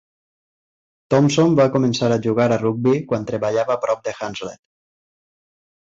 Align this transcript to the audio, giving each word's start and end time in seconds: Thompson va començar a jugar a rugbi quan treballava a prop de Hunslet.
Thompson 1.13 1.53
va 1.59 1.67
començar 1.75 2.09
a 2.15 2.19
jugar 2.25 2.49
a 2.55 2.59
rugbi 2.63 2.95
quan 3.13 3.29
treballava 3.33 3.77
a 3.79 3.85
prop 3.87 4.05
de 4.09 4.15
Hunslet. 4.23 4.63